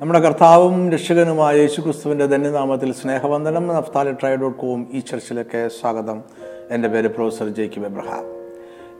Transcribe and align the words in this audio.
നമ്മുടെ 0.00 0.20
കർത്താവും 0.20 0.92
രക്ഷകനുമായ 0.92 1.56
യേശുക്രിസ്തുവിന്റെ 1.56 2.26
ധന്യനാമത്തിൽ 2.26 2.92
സ്നേഹവന്ദനം. 2.92 3.66
നഫ്താലി 3.66 4.12
ട്രൈ 4.12 4.36
ഡോട്ട് 4.36 4.58
കോം 4.58 4.86
ഈ 4.92 5.00
ചർച്ചിലേക്ക് 5.00 5.68
സ്വാഗതം. 5.80 6.22
എന്റെ 6.70 6.88
പേര് 6.88 7.08
പ്രൊഫസർ 7.08 7.48
ജേക്കിബ് 7.48 7.84
എബ്രഹാം. 7.84 8.24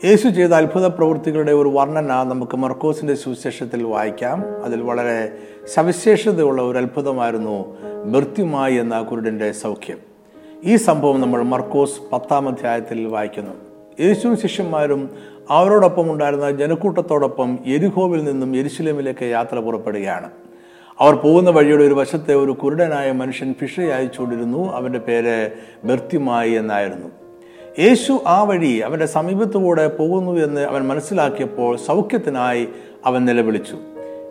യേശു 0.05 0.29
ചെയ്ത 0.29 0.51
അത്ഭുത 0.51 0.87
പ്രവൃത്തികളുടെ 0.87 1.53
ഒരു 1.53 1.69
വർണന 1.69 2.23
നമുക്ക് 2.23 2.57
മർക്കോസിന്റെ 2.57 3.15
സുവിശേഷത്തിൽ 3.15 3.83
വായിക്കാം. 3.83 4.65
അതിൽ 4.65 4.83
വളരെ 4.83 5.33
സവിശേഷതയുള്ള 5.75 6.63
ഒരു 6.63 6.79
അത്ഭുതമായിരുന്നു 6.79 7.77
മൃത്യുമായി 8.05 8.75
എന്ന 8.75 9.03
കുരുടന്റെ 9.03 9.53
സൗഖ്യം. 9.53 9.99
ഈ 10.65 10.77
സംഭവം 10.77 11.21
നമ്മൾ 11.21 11.43
മർക്കോസ് 11.43 12.01
പത്താം 12.13 12.49
അധ്യായത്തിൽ 12.49 13.07
വായിക്കുന്നു. 13.07 13.53
യേശുവും 14.01 14.37
ശിഷ്യന്മാരും 14.37 15.11
അവരോടൊപ്പം 15.51 16.13
ഉണ്ടായിരുന്ന 16.13 16.51
ജനക്കൂട്ടത്തോടൊപ്പം 16.51 17.59
എരിഹോവിൽ 17.67 18.25
നിന്നും 18.25 18.57
എരിശിലമിലേക്ക് 18.57 19.25
യാത്ര 19.25 19.59
പുറപ്പെടുകയാണ്. 19.59 20.31
അവർ 21.01 21.15
പോകുന്ന 21.15 21.51
വഴിയുടെ 21.51 21.85
ഒരു 21.85 21.95
വശത്തെ 21.95 22.35
ഒരു 22.35 22.53
കുരുടനായ 22.53 23.13
മനുഷ്യൻ 23.13 23.55
ഫിഷ 23.55 23.81
അയച്ചുകൊണ്ടിരുന്നു. 23.81 24.73
അവന്റെ 24.73 24.99
പേര് 24.99 25.51
ബർത്തിമായി 25.85 26.51
എന്നായിരുന്നു. 26.51 27.09
യേശു 27.79 28.21
ആ 28.27 28.43
വഴി 28.43 28.79
അവന്റെ 28.79 29.07
സമീപത്തുകൂടെ 29.07 29.89
പോകുന്നു 29.89 30.41
എന്ന് 30.41 30.61
അവൻ 30.61 30.87
മനസ്സിലാക്കിയപ്പോൾ 30.87 31.77
സൗഖ്യത്തിനായി 31.77 32.69
അവൻ 33.07 33.25
നിലവിളിച്ചു. 33.25 33.77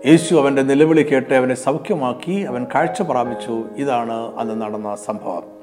യേശു 0.08 0.36
അവന്റെ 0.36 0.62
നിലവിളി 0.62 1.02
കേട്ട് 1.02 1.34
അവനെ 1.34 1.56
സൗഖ്യമാക്കി. 1.56 2.40
അവൻ 2.40 2.66
കാഴ്ച 2.76 3.02
പ്രാപിച്ചു. 3.02 3.64
ഇതാണ് 3.78 4.36
അന്ന് 4.38 4.62
നടന്ന 4.62 4.96
സംഭവം. 4.96 5.57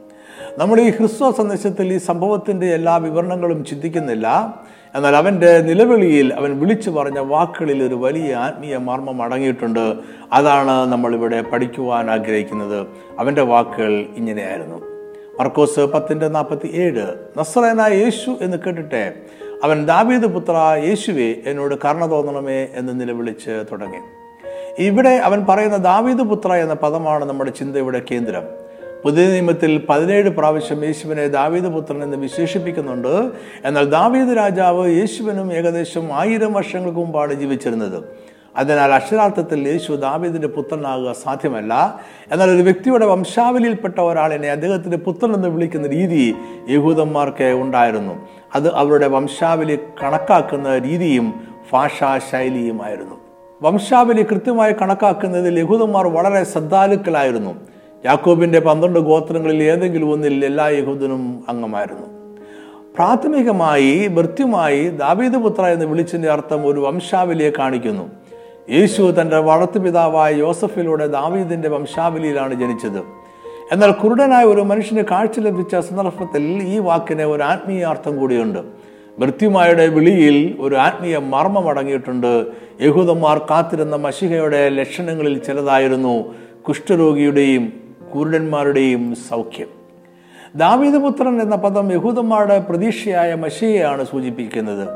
നമ്മൾ 0.59 0.81
ഈ 0.81 0.91
ക്രിസ്തു 0.91 1.31
സന്ദേശത്തിൽ 1.31 1.93
ഈ 1.93 1.99
സംഭവത്തിന്റെ 1.99 2.67
എല്ലാ 2.67 2.97
വിവരണങ്ങളും 2.97 3.65
ചിന്തിക്കുന്നില്ല. 3.65 4.55
എന്നാൽ 4.95 5.17
അവന്റെ 5.17 5.61
നിലവിളിയിൽ 5.61 6.35
അവൻ 6.35 6.61
വിളിച്ചു 6.61 6.91
പറഞ്ഞ 6.91 7.19
വാക്കുകളിൽ 7.19 7.83
ഒരു 7.83 7.95
വലിയ 7.95 8.35
ആത്മീയ 8.35 8.77
മർമ്മം 8.77 9.23
അടങ്ങിയിട്ടുണ്ട്. 9.23 9.95
അതാണ് 10.33 10.93
നമ്മളിവിടെ 10.93 11.41
പഠിക്കുവാൻ 11.41 12.11
ആഗ്രഹിക്കുന്നത്. 12.11 12.87
അവന്റെ 13.19 13.43
വാക്കുകൾ 13.43 13.93
ഇങ്ങനെയായിരുന്നു. 13.93 14.95
മർക്കോസ് 15.41 15.81
പത്തിന്റെ 15.81 16.29
നാൽപ്പത്തി 16.29 16.71
ഏഴ് 16.75 17.07
നസ്രനായ 17.39 17.93
യേശു 17.93 18.37
എന്ന് 18.41 18.57
കേട്ടിട്ടെ 18.57 19.13
അവൻ 19.65 19.87
ദാവീദ് 19.87 20.27
പുത്ര 20.27 20.81
യേശുവെ 20.85 21.35
എന്നോട് 21.47 21.75
കരുണ 21.75 22.11
തോന്നണമേ 22.11 22.67
എന്ന് 22.75 23.01
നിലവിളിച്ച് 23.01 23.65
തുടങ്ങി. 23.73 23.99
ഇവിടെ 24.79 25.11
അവൻ 25.11 25.47
പറയുന്ന 25.49 25.77
ദാവീദ് 25.77 26.19
പുത്ര 26.19 26.53
എന്ന 26.53 26.75
പദമാണ് 26.75 27.25
നമ്മുടെ 27.25 27.51
ചിന്തയുടെ 27.51 28.03
കേന്ദ്രം. 28.11 28.64
പുതിയ 29.05 29.27
നിയമത്തിൽ 29.27 29.87
പതിനേഴ് 29.89 30.31
പ്രാവശ്യം 30.31 30.85
യേശുവിനെ 30.85 31.29
ദാവീദ് 31.29 31.65
പുത്രൻ 31.65 32.03
എന്ന് 32.03 32.17
വിശേഷിപ്പിക്കുന്നുണ്ട്. 32.17 33.31
എന്നാൽ 33.65 33.85
ദാവീദ് 33.85 34.37
രാജാവ് 34.37 34.91
യേശുവിനും 34.91 35.53
ഏകദേശം 35.53 36.09
ആയിരം 36.13 36.53
വർഷങ്ങൾക്ക് 36.53 36.99
മുമ്പാണ് 36.99 37.35
ജീവിച്ചിരുന്നത്. 37.35 38.05
അതിനാൽ 38.57 38.93
അക്ഷരാർത്ഥത്തിൽ 38.93 39.69
യേശു 39.69 39.93
ദാവീദിന്റെ 39.93 40.49
പുത്രനാകുക 40.49 41.13
സാധ്യമല്ല. 41.13 42.01
എന്നാൽ 42.33 42.51
ഒരു 42.51 42.63
വ്യക്തിയുടെ 42.63 43.07
വംശാവലിയിൽപ്പെട്ട 43.07 44.01
ഒരാളിനെ 44.01 44.51
അദ്ദേഹത്തിന്റെ 44.51 44.97
പുത്രൻ 44.97 45.35
എന്ന് 45.35 45.49
വിളിക്കുന്ന 45.49 45.87
രീതി 45.87 46.35
യഹൂദന്മാർക്ക് 46.71 47.45
ഉണ്ടായിരുന്നു. 47.45 48.29
അത് 48.55 48.75
അവരുടെ 48.75 49.09
വംശാവലി 49.09 49.79
കണക്കാക്കുന്ന 50.03 50.79
രീതിയും 50.79 51.35
ഭാഷാ 51.73 52.19
ശൈലിയുമായിരുന്നു 52.19 53.15
വംശാവലി 53.63 54.23
കൃത്യമായി 54.23 54.73
കണക്കാക്കുന്നതിൽ 54.73 55.59
യഹൂദന്മാർ 55.59 56.07
വളരെ 56.07 56.45
ശ്രദ്ധാലുക്കളായിരുന്നു. 56.45 57.74
യാക്കോബിന്റെ 58.07 58.61
പന്ത്രണ്ട് 58.61 58.99
ഗോത്രങ്ങളിൽ 58.99 59.63
ഏതെങ്കിലും 59.63 60.13
ഒന്നിൽ 60.13 60.45
എല്ലാ 60.45 60.69
യഹൂദനും 60.69 61.45
അംഗമായിരുന്നു. 61.49 62.07
പ്രാഥമികമായി 62.95 64.09
വൃത്യമായി 64.09 64.89
ദാവീദ് 64.89 65.35
പുത്ര 65.35 65.67
എന്ന് 65.67 65.85
വിളിച്ചതിന്റെ 65.85 66.31
അർത്ഥം 66.31 66.67
ഒരു 66.67 66.81
വംശാവലിയെ 66.81 67.51
കാണിക്കുന്നു. 67.59 68.11
യേശു 68.71 69.15
തന്റെ 69.21 69.39
വളർത്തുപിതാവായ 69.39 70.35
യോസഫിലൂടെ 70.35 71.07
ദാവീദിന്റെ 71.07 71.69
വംശാവലിയിലാണ് 71.69 72.55
ജനിച്ചത്. 72.55 72.99
എന്നാൽ 73.73 73.91
കുരുടനായ 73.91 74.45
ഒരു 74.45 74.61
മനുഷ്യന് 74.61 75.03
കാഴ്ച 75.11 75.41
ലഭിച്ച 75.41 75.77
സന്ദർഭത്തിൽ 75.77 76.43
ഈ 76.43 76.79
വാക്കിന് 76.79 77.23
ഒരു 77.23 77.43
ആത്മീയ 77.43 77.85
അർത്ഥം 77.85 78.17
കൂടിയുണ്ട്. 78.17 78.59
മൃത്യുമായുടെ 79.19 79.87
വിളിയിൽ 79.87 80.57
ഒരു 80.61 80.75
ആത്മീയ 80.75 81.19
മർമ്മം 81.19 81.69
അടങ്ങിയിട്ടുണ്ട്. 81.69 82.47
യഹൂദന്മാർ 82.83 83.39
കാത്തിരുന്ന 83.39 83.97
മഷിഹയുടെ 83.97 84.69
ലക്ഷണങ്ങളിൽ 84.69 85.39
ചിലതായിരുന്നു 85.39 86.35
കുഷ്ഠരോഗിയുടെയും 86.69 87.84
കുരുടന്മാരുടെയും 88.15 89.15
സൗഖ്യം. 89.15 89.67
ദാവീദപുത്രൻ 90.57 91.43
എന്ന 91.43 91.57
പദം 91.57 91.93
യഹൂദന്മാരുടെ 91.93 92.59
പ്രതീക്ഷയായ 92.59 93.35
മഷിയെയാണ് 93.35 94.05
സൂചിപ്പിക്കുന്നത്. 94.05 94.89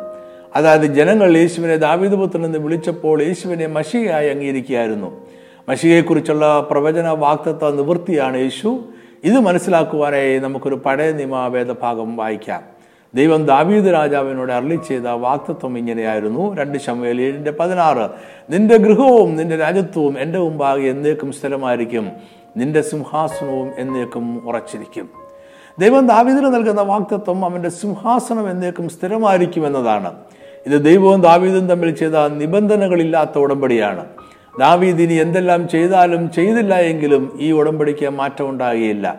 അതായത് 0.57 0.83
ജനങ്ങൾ 0.83 1.37
യേശുവിനെ 1.37 1.77
ദാവീദപുത്രൻ 1.77 2.45
എന്ന് 2.45 2.59
വിളിച്ചപ്പോൾ 2.59 3.23
യേശുവിനെ 3.23 3.67
മഷിയായി 3.67 4.29
അംഗീകരിക്കുകയായിരുന്നു 4.29 5.27
മഷിയെക്കുറിച്ചുള്ള 5.69 6.69
പ്രവചന 6.71 7.09
വാക്തത്വ 7.09 7.71
നിവൃത്തിയാണ് 7.71 8.37
യേശു. 8.37 8.85
ഇത് 9.25 9.35
മനസ്സിലാക്കുവാനായി 9.35 10.39
നമുക്കൊരു 10.39 10.75
പഴയ 10.75 11.13
നിയമ 11.13 11.47
വേദഭാഗം 11.47 12.17
വായിക്കാം. 12.17 12.63
ദൈവം 13.15 13.47
ദാവീദ് 13.47 13.93
രാജാവിനോട് 13.93 14.53
അരളി 14.53 14.79
ചെയ്ത 14.89 15.03
വാക്തത്വം 15.03 15.79
ഇങ്ങനെയായിരുന്നു. 15.79 16.55
രണ്ട് 16.55 16.79
ശമേൽ 16.79 17.21
ഏഴിന്റെ 17.21 17.51
പതിനാറ്. 17.51 18.11
നിന്റെ 18.53 18.77
ഗൃഹവും 18.77 19.37
നിന്റെ 19.37 19.57
രാജ്യത്വവും 19.57 20.19
എന്റെ 20.19 20.39
മുമ്പാകെ 20.39 20.83
എന്നേക്കും 20.83 21.33
സ്ഥിരമായിരിക്കും. 21.33 22.13
നിന്റെ 22.57 22.83
സിംഹാസനവും 22.83 23.71
എന്നേക്കും 23.79 24.49
ഉറച്ചിരിക്കും. 24.49 25.11
ദൈവം 25.79 26.07
ദാവീദിന് 26.07 26.47
നൽകുന്ന 26.47 26.81
വാക്തത്വം 26.81 27.45
അവന്റെ 27.45 27.69
സിംഹാസനം 27.69 28.51
എന്നേക്കും 28.51 28.89
സ്ഥിരമായിരിക്കും 28.89 29.67
എന്നതാണ്. 29.67 30.15
ഇത് 30.67 30.85
ദൈവവും 30.85 31.21
ദാവീദും 31.21 31.69
തമ്മിൽ 31.69 31.91
ചെയ്ത 31.91 32.29
നിബന്ധനകളില്ലാത്ത 32.29 33.39
ഉടമ്പടിയാണ്. 33.39 34.05
ദാവീദ് 34.61 35.03
ഇനി 35.03 35.15
എന്തെല്ലാം 35.15 35.69
ചെയ്താലും 35.69 36.33
ചെയ്തില്ല 36.33 36.75
എങ്കിലും 36.75 37.39
ഈ 37.41 37.53
ഉടമ്പടിക്ക് 37.53 38.09
മാറ്റം 38.09 38.49
ഉണ്ടാകുകയില്ല. 38.49 39.19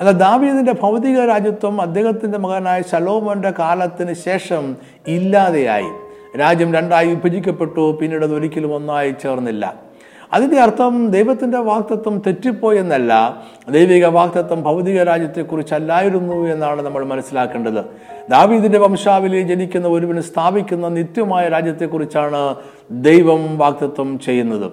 എന്നാൽ 0.00 0.12
ദാവീദിന്റെ 0.12 0.72
ഭൗതിക 0.72 1.20
രാജ്യത്വം 1.20 1.82
അദ്ദേഹത്തിന്റെ 1.82 2.38
മകനായ 2.38 2.82
ശലോമോന്റെ 2.82 3.52
കാലത്തിന് 3.58 4.12
ശേഷം 4.12 4.76
ഇല്ലാതെയായി. 5.08 5.90
രാജ്യം 6.38 6.74
രണ്ടായി 6.74 7.08
വിഭജിക്കപ്പെട്ടു 7.08 7.98
പിന്നീട് 8.02 8.24
അത് 8.24 8.34
ഒരിക്കലും 8.34 8.74
ഒന്നായി 8.74 9.14
ചേർന്നില്ല. 9.22 9.87
അതിന്റെ 10.32 10.60
അർത്ഥം 10.60 11.10
ദൈവത്തിന്റെ 11.10 11.58
വാക്തത്വം 11.58 12.22
തെറ്റിപ്പോയെന്നല്ല 12.26 13.42
ദൈവിക 13.70 14.06
വാക്തത്വം 14.06 14.62
ഭൗതിക 14.62 15.02
രാജ്യത്തെക്കുറിച്ചല്ലായിരുന്നു 15.02 16.34
എന്നാണ് 16.34 16.82
നമ്മൾ 16.82 17.04
മനസ്സിലാക്കേണ്ടത്. 17.04 17.84
ദാവീദിന്റെ 18.30 18.78
വംശാവലിയിൽ 18.78 19.42
ജനിക്കുന്ന 19.42 19.88
ഒരുവിന് 19.88 20.20
സ്ഥാപിക്കുന്ന 20.20 20.88
നിത്യമായ 20.88 21.48
രാജ്യത്തെക്കുറിച്ചാണ് 21.48 22.54
ദൈവം 22.90 23.58
വാക്തത്വം 23.58 24.18
ചെയ്യുന്നത്. 24.18 24.72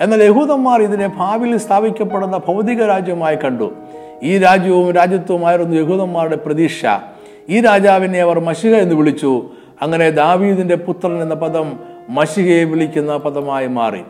എന്നാൽ 0.00 0.22
യഹൂദന്മാർ 0.22 0.82
ഇതിനെ 0.82 1.06
ഭാവിയിൽ 1.16 1.56
സ്ഥാപിക്കപ്പെടുന്ന 1.56 2.36
ഭൗതിക 2.36 2.84
രാജ്യമായി 2.84 3.36
കണ്ടു. 3.36 3.74
ഈ 4.22 4.38
രാജ്യവും 4.38 4.92
രാജ്യത്വമായിരുന്നു 4.92 5.76
യഹൂദന്മാരുടെ 5.76 6.36
പ്രതീക്ഷ. 6.36 6.86
ഈ 7.48 7.60
രാജാവിനെ 7.60 8.18
അവർ 8.18 8.40
മഷിക 8.40 8.74
എന്ന് 8.74 8.94
വിളിച്ചു. 8.94 9.50
അങ്ങനെ 9.82 10.10
ദാവീദിന്റെ 10.10 10.76
പുത്രൻ 10.76 11.22
എന്ന 11.22 11.34
പദം 11.34 11.78
മഷികയെ 12.08 12.64
വിളിക്കുന്ന 12.64 13.16
പദമായി 13.16 13.66
മാറി. 13.66 14.00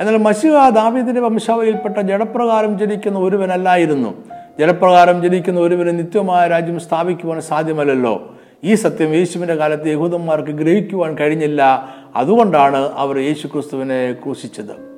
എന്നാൽ 0.00 0.16
മഷിഹ 0.16 0.68
ദാവീദിന്റെ 0.68 1.20
വംശാവലിയിൽപ്പെട്ട 1.20 2.00
ജഡപ്രകാരം 2.00 2.78
ജനിക്കുന്ന 2.78 3.18
ഒരുവനല്ലായിരുന്നു. 3.18 4.24
ജലപ്രകാരം 4.58 5.22
ജനിക്കുന്ന 5.22 5.60
ഒരുവന് 5.60 5.98
നിത്യമായ 5.98 6.48
രാജ്യം 6.48 6.80
സ്ഥാപിക്കുവാൻ 6.80 7.40
സാധ്യമല്ലല്ലോ. 7.40 8.34
ഈ 8.64 8.74
സത്യം 8.74 9.14
യേശുവിന്റെ 9.14 9.54
കാലത്ത് 9.54 9.88
യഹൂദന്മാർക്ക് 9.88 10.48
ഗ്രഹിക്കുവാൻ 10.48 11.18
കഴിഞ്ഞില്ല. 11.18 11.88
അതുകൊണ്ടാണ് 12.16 12.76
അവർ 12.76 13.18
യേശു 13.18 13.46
ക്രിസ്തുവിനെ 13.46 14.12
ക്രൂശിച്ചത്. 14.12 14.90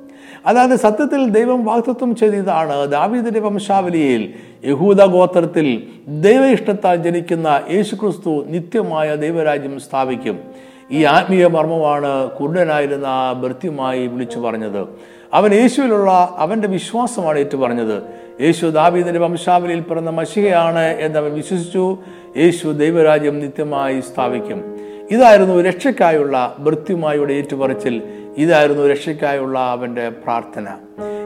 അതായത് 0.45 0.75
സത്യത്തിൽ 0.75 1.29
ദൈവം 1.29 1.65
വാക്തത്വം 1.65 2.15
ചെയ്തതാണ് 2.15 2.87
ദാവീദിന്റെ 2.87 3.39
വംശാവലിയിൽ 3.39 4.33
യഹൂദ 4.65 5.03
ഗോത്രത്തിൽ 5.03 5.83
ദൈവ 6.07 6.45
ഇഷ്ടത്താൽ 6.45 6.95
ജനിക്കുന്ന 6.95 7.61
യേശു 7.73 7.95
ക്രിസ്തു 7.95 8.45
നിത്യമായ 8.47 9.15
ദൈവരാജ്യം 9.15 9.79
സ്ഥാപിക്കും. 9.79 10.39
ഈ 10.93 11.03
ആത്മീയ 11.03 11.47
മർമ്മമാണ് 11.47 12.29
കുരുടനായിരുന്ന 12.29 13.05
ആ 13.07 13.33
ഭൃത്യമായി 13.33 14.07
വിളിച്ചു 14.07 14.39
പറഞ്ഞത്. 14.39 14.87
അവൻ 15.33 15.53
യേശുവിലുള്ള 15.53 16.35
അവന്റെ 16.37 16.67
വിശ്വാസമാണ് 16.67 17.39
ഏറ്റു 17.39 17.57
പറഞ്ഞത് 17.57 18.03
യേശു 18.41 18.65
ദാവീദിന്റെ 18.65 19.19
വംശാവലിയിൽ 19.19 19.79
പിറന്ന 19.79 20.09
മഷികയാണ് 20.09 20.79
എന്ന് 20.79 21.19
അവൻ 21.19 21.33
വിശ്വസിച്ചു. 21.33 21.97
യേശു 22.37 22.67
ദൈവരാജ്യം 22.67 23.39
നിത്യമായി 23.39 23.99
സ്ഥാപിക്കും. 23.99 24.79
ഇതായിരുന്നു 25.11 25.61
രക്ഷയ്ക്കായുള്ള 25.61 26.55
മൃത്യുമായുടെ 26.59 27.33
ഏറ്റുപറച്ചിൽ. 27.33 28.01
ഇതായിരുന്നു 28.37 28.87
രക്ഷയ്ക്കായുള്ള 28.87 29.59
അവന്റെ 29.59 30.09
പ്രാർത്ഥന. 30.09 30.67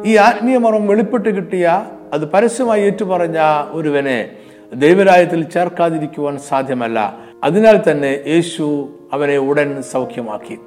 ഈ 0.06 0.16
ആത്മീയ 0.16 0.58
മർമ്മം 0.58 0.88
വെളിപ്പെട്ട് 0.88 1.30
കിട്ടിയ 1.30 1.86
അത് 2.14 2.26
പരസ്യമായി 2.26 2.84
ഏറ്റുപറഞ്ഞ 2.84 3.38
ഒരുവനെ 3.72 4.30
ദൈവരായത്തിൽ 4.74 5.44
ചേർക്കാതിരിക്കുവാൻ 5.44 6.38
സാധ്യമല്ല. 6.38 7.18
അതിനാൽ 7.44 7.82
തന്നെ 7.92 8.24
യേശു 8.28 8.90
അവനെ 9.14 9.38
ഉടൻ 9.38 9.84
സൗഖ്യമാക്കി. 9.84 10.60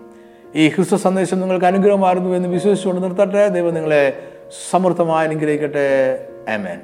ഈ 0.54 0.68
ക്രിസ്തു 0.68 0.96
സന്ദേശം 0.96 1.40
നിങ്ങൾക്ക് 1.40 1.66
അനുഗ്രഹമായിരുന്നു 1.66 2.36
എന്ന് 2.36 2.48
വിശ്വസിച്ചുകൊണ്ട് 2.48 3.02
നിർത്തട്ടെ. 3.02 3.48
ദൈവം 3.48 3.74
നിങ്ങളെ 3.74 4.22
സമൃദ്ധമായി 4.70 5.28
അനുഗ്രഹിക്കട്ടെ. 5.28 6.28
ആമേൻ. 6.54 6.80